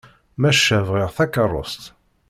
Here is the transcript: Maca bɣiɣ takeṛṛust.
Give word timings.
Maca 0.41 0.79
bɣiɣ 0.87 1.09
takeṛṛust. 1.17 1.83